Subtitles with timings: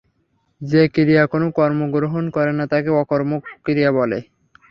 [0.61, 4.17] যে ক্রিয়া কোন কর্ম গ্রহণ করে না তাকে অকর্মক ক্রিয়া বলে।